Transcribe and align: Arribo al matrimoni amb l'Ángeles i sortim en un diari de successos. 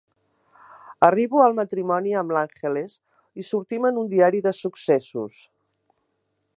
Arribo 1.07 1.43
al 1.47 1.53
matrimoni 1.59 2.15
amb 2.21 2.33
l'Ángeles 2.37 2.97
i 3.43 3.47
sortim 3.53 3.87
en 3.91 4.03
un 4.05 4.11
diari 4.15 4.43
de 4.49 4.57
successos. 4.63 5.39